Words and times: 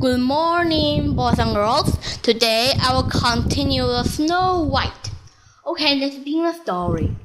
Good 0.00 0.20
morning, 0.20 1.16
boys 1.16 1.40
and 1.40 1.56
girls. 1.56 2.18
Today 2.18 2.72
I 2.80 2.94
will 2.94 3.10
continue 3.10 3.82
the 3.82 4.04
Snow 4.04 4.62
White. 4.62 5.10
Okay, 5.66 5.96
let's 5.98 6.14
begin 6.14 6.44
the 6.44 6.52
story. 6.52 7.16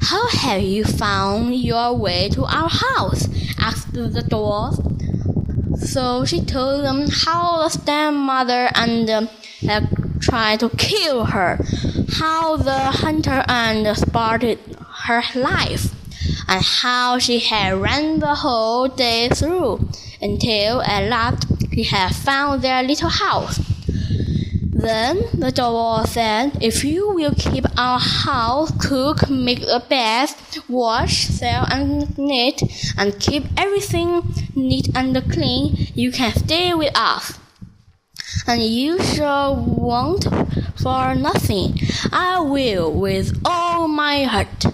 How 0.00 0.26
have 0.28 0.62
you 0.62 0.84
found 0.84 1.56
your 1.56 1.94
way 1.94 2.30
to 2.30 2.44
our 2.44 2.70
house? 2.70 3.28
asked 3.58 3.92
the 3.92 4.24
dwarf. 4.30 4.80
So 5.78 6.24
she 6.24 6.40
told 6.40 6.84
them 6.84 7.06
how 7.10 7.64
the 7.64 7.68
stepmother 7.68 8.70
and 8.74 9.10
uh, 9.10 9.26
had 9.60 9.86
tried 10.22 10.60
to 10.60 10.70
kill 10.70 11.26
her, 11.26 11.58
how 12.14 12.56
the 12.56 12.96
hunter 13.02 13.44
and 13.46 13.94
spotted 13.94 14.58
her 15.04 15.22
life, 15.34 15.92
and 16.48 16.64
how 16.64 17.18
she 17.18 17.40
had 17.40 17.74
run 17.74 18.20
the 18.20 18.36
whole 18.36 18.88
day 18.88 19.28
through 19.28 19.86
until 20.22 20.80
at 20.80 21.10
last 21.10 21.55
he 21.76 21.84
had 21.84 22.16
found 22.16 22.62
their 22.62 22.82
little 22.82 23.10
house. 23.10 23.58
Then 24.86 25.18
the 25.34 25.52
dwarf 25.52 26.08
said, 26.08 26.56
If 26.62 26.84
you 26.84 27.10
will 27.10 27.34
keep 27.36 27.66
our 27.76 28.00
house, 28.00 28.72
cook, 28.80 29.28
make 29.28 29.60
the 29.60 29.84
bed, 29.86 30.30
wash, 30.70 31.26
sell, 31.26 31.66
and 31.70 32.16
knit, 32.16 32.62
and 32.96 33.20
keep 33.20 33.44
everything 33.58 34.22
neat 34.54 34.88
and 34.94 35.14
clean, 35.30 35.76
you 35.94 36.10
can 36.10 36.32
stay 36.32 36.72
with 36.72 36.96
us. 36.96 37.38
And 38.46 38.62
you 38.62 38.98
shall 39.02 39.54
want 39.56 40.24
for 40.80 41.14
nothing. 41.14 41.78
I 42.10 42.40
will 42.40 42.90
with 42.90 43.38
all 43.44 43.86
my 43.86 44.24
heart, 44.24 44.64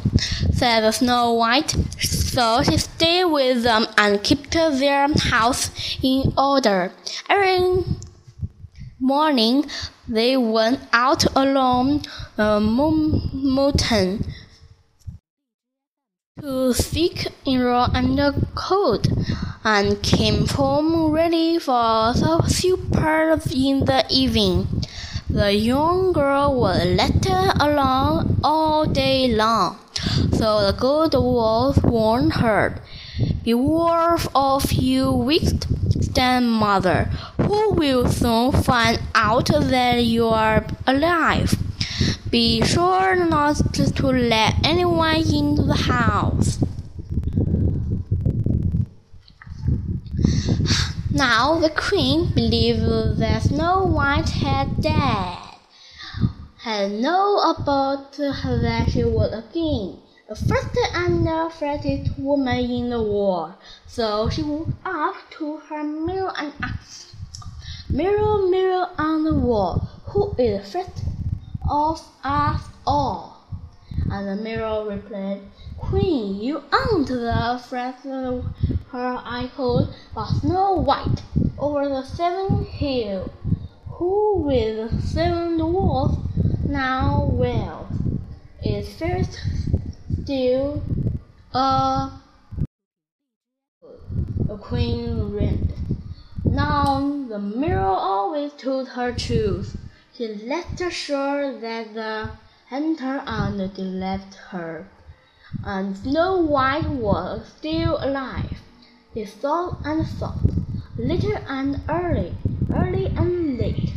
said 0.53 0.91
Snow 0.93 1.33
White. 1.35 1.77
So 1.99 2.63
she 2.63 2.79
stayed 2.79 3.27
with 3.27 3.63
them 3.63 3.87
and 3.97 4.23
kept 4.23 4.53
their 4.53 5.09
house 5.15 5.71
in 6.03 6.33
order. 6.37 6.93
Every 7.29 7.85
morning 8.99 9.67
they 10.09 10.37
went 10.37 10.81
out 10.93 11.25
along 11.37 12.07
um, 12.39 12.77
the 12.77 13.31
mountain 13.33 14.25
to 16.41 16.73
seek 16.73 17.29
arrow 17.47 17.87
and 17.95 18.19
cold, 18.55 19.07
and 19.65 20.03
came 20.03 20.47
home 20.49 21.13
ready 21.13 21.59
for 21.59 22.13
the 22.15 22.43
supper 22.49 23.39
in 23.55 23.85
the 23.85 24.05
evening. 24.11 24.67
The 25.31 25.53
young 25.53 26.13
girl 26.13 26.59
was 26.59 26.85
let 26.85 27.25
alone 27.61 28.41
all 28.43 28.87
day 28.87 29.29
long. 29.35 29.79
So 30.31 30.67
the 30.67 30.77
good 30.79 31.15
wolf 31.15 31.83
warned 31.83 32.35
her, 32.35 32.81
Beware 33.43 34.19
of 34.35 34.71
you 34.73 35.11
wicked 35.11 35.67
stepmother, 36.01 37.11
who 37.39 37.73
will 37.73 38.09
soon 38.09 38.53
find 38.53 39.01
out 39.15 39.47
that 39.49 40.05
you 40.05 40.29
are 40.29 40.65
alive. 40.87 41.55
Be 42.31 42.63
sure 42.63 43.17
not 43.17 43.75
to 43.75 44.07
let 44.07 44.65
anyone 44.65 45.23
into 45.33 45.63
the 45.63 45.75
house. 45.75 46.59
Now 51.11 51.59
the 51.59 51.71
queen 51.71 52.33
believed 52.33 53.19
that 53.19 53.43
Snow 53.43 53.85
White 53.85 54.31
had 54.31 54.81
died, 54.81 55.57
had 56.59 56.93
known 56.93 57.57
about 57.57 58.13
that 58.17 58.89
she 58.91 59.05
was 59.05 59.33
a 59.33 59.43
king 59.53 59.99
the 60.29 60.37
first 60.37 60.79
and 60.95 61.27
the 61.27 61.51
fattest 61.59 62.17
woman 62.19 62.59
in 62.59 62.91
the 62.91 63.03
world. 63.03 63.55
So 63.87 64.29
she 64.31 64.43
walked 64.43 64.73
up 64.85 65.17
to 65.39 65.57
her 65.57 65.83
mirror 65.83 66.33
and 66.37 66.53
asked, 66.63 67.15
Mirror, 67.91 68.49
mirror 68.49 68.89
on 68.99 69.25
the 69.25 69.35
wall, 69.35 69.89
who 70.07 70.35
is 70.39 70.73
first 70.73 71.05
of 71.69 72.01
us 72.23 72.63
all? 72.87 73.47
And 74.11 74.29
the 74.29 74.37
mirror 74.37 74.85
replied, 74.89 75.41
Queen, 75.77 76.41
you 76.41 76.63
aren't 76.71 77.09
the 77.09 77.61
first 77.69 78.05
her 78.05 79.23
I 79.25 79.51
called, 79.57 79.93
but 80.15 80.27
Snow 80.27 80.75
White 80.75 81.23
over 81.59 81.89
the 81.89 82.05
seven 82.05 82.65
hills, 82.65 83.31
who 83.89 84.43
with 84.43 85.03
seven 85.03 85.59
dwarfs 85.59 86.17
now 86.65 87.25
well 87.25 87.89
is 88.63 88.95
first 88.95 89.39
still 90.23 90.81
uh, 91.53 92.11
a 93.83 94.47
the 94.47 94.57
queen 94.57 95.33
reigned. 95.33 95.73
Now 96.49 97.01
the 97.29 97.41
mirror 97.41 97.81
always 97.81 98.53
told 98.53 98.91
her 98.91 99.13
truth. 99.13 99.77
She 100.15 100.29
left 100.29 100.79
her 100.79 100.93
sure 100.93 101.59
that 101.59 101.95
the 101.95 102.31
hunter 102.69 103.23
and 103.27 103.77
left 103.79 104.35
her, 104.51 104.87
and 105.65 105.97
Snow 105.97 106.37
White 106.37 106.91
was 106.91 107.49
still 107.59 107.99
alive. 108.01 108.63
He 109.13 109.25
thought 109.25 109.81
and 109.85 110.07
thought, 110.07 110.53
little 110.97 111.39
and 111.49 111.81
early, 111.89 112.35
early 112.71 113.09
and 113.17 113.59
late, 113.59 113.95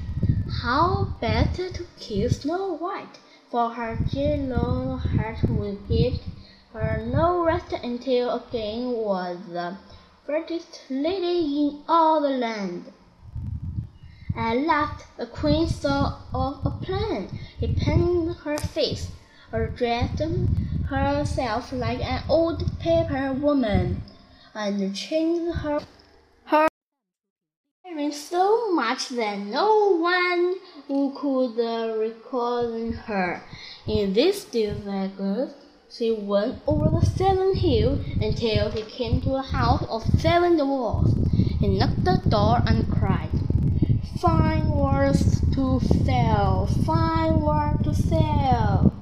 how 0.61 1.05
better 1.21 1.69
to 1.69 1.85
kill 1.99 2.29
Snow 2.31 2.73
White 2.73 3.19
for 3.55 3.69
her 3.69 3.97
dear 4.11 4.35
long 4.35 4.99
heart 4.99 5.38
would 5.47 5.88
give 5.88 6.16
her 6.73 7.05
no 7.05 7.41
rest 7.41 7.71
until 7.71 8.29
again 8.31 8.91
was 8.91 9.38
the 9.47 9.77
prettiest 10.25 10.81
lady 10.89 11.39
in 11.61 11.81
all 11.88 12.19
the 12.19 12.27
land. 12.31 12.91
At 14.35 14.57
last 14.57 15.05
the 15.16 15.25
queen 15.25 15.69
saw 15.69 16.17
of 16.33 16.66
a 16.66 16.69
plan. 16.69 17.29
He 17.57 17.67
painted 17.67 18.35
her 18.43 18.57
face, 18.57 19.13
or 19.53 19.67
dressed 19.67 20.22
herself 20.89 21.72
like 21.72 22.01
an 22.01 22.23
old 22.27 22.61
paper 22.79 23.31
woman, 23.31 24.01
and 24.53 24.93
changed 24.93 25.59
her 25.59 25.79
so 28.15 28.71
much 28.71 29.09
that 29.09 29.39
no 29.39 29.97
one 29.97 30.55
could 30.87 31.59
uh, 31.59 31.95
recall 31.97 32.91
her. 32.91 33.41
In 33.87 34.13
this 34.13 34.45
disguise, 34.45 35.53
she 35.91 36.11
went 36.11 36.61
over 36.65 36.89
the 36.89 37.05
seven 37.05 37.55
hills 37.55 37.99
until 38.21 38.71
she 38.71 38.81
came 38.83 39.21
to 39.21 39.35
a 39.35 39.41
house 39.41 39.85
of 39.89 40.03
seven 40.19 40.57
dwarfs. 40.57 41.13
He 41.59 41.77
knocked 41.77 42.03
the 42.03 42.21
door 42.29 42.61
and 42.65 42.91
cried, 42.91 43.29
Fine 44.19 44.69
words 44.69 45.41
to 45.53 45.79
sell, 46.05 46.67
fine 46.85 47.41
words 47.41 47.83
to 47.83 47.93
sell. 47.93 48.93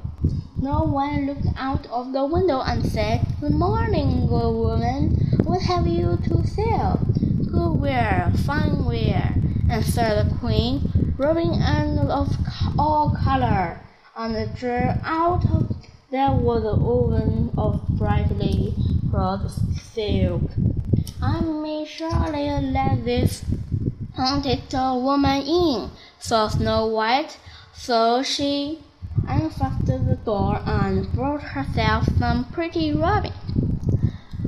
No 0.58 0.84
one 0.84 1.28
looked 1.28 1.48
out 1.58 1.88
of 1.88 2.14
the 2.14 2.26
window 2.26 2.62
and 2.62 2.86
said, 2.86 3.26
Good 3.42 3.54
morning, 3.54 4.28
good 4.28 4.52
woman. 4.52 5.16
What 5.44 5.62
have 5.62 5.88
you 5.88 6.18
to 6.28 6.48
sell? 6.48 7.00
Ware, 7.84 8.32
fine 8.46 8.86
ware, 8.86 9.36
answered 9.70 10.30
the 10.30 10.36
queen 10.40 11.16
rubbing 11.18 11.52
and 11.56 12.00
of 12.00 12.30
all 12.80 13.14
color, 13.26 13.78
and 14.16 14.56
drew 14.56 14.88
out 15.04 15.44
of 15.52 15.76
there 16.10 16.32
was 16.32 16.64
a 16.64 16.78
woven 16.80 17.52
of 17.58 17.86
brightly 17.90 18.74
cloth 19.12 19.52
silk. 19.82 20.44
I 21.22 21.42
may 21.42 21.84
surely 21.84 22.48
let 22.72 23.04
this 23.04 23.44
haunted 24.16 24.62
woman 24.72 25.42
in, 25.42 25.92
thought 26.22 26.54
Snow 26.54 26.88
White. 26.88 27.38
So 27.74 28.24
she 28.24 28.80
unfastened 29.28 30.08
the 30.08 30.16
door 30.16 30.62
and 30.66 31.12
brought 31.12 31.42
herself 31.42 32.08
some 32.18 32.46
pretty 32.46 32.94
rubbing. 32.94 33.34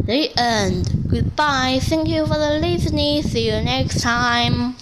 The 0.06 0.32
end. 0.38 1.10
Goodbye. 1.10 1.80
Thank 1.82 2.08
you 2.08 2.28
for 2.28 2.38
the 2.38 2.60
listening. 2.60 3.24
See 3.24 3.48
you 3.48 3.62
next 3.62 4.02
time. 4.02 4.76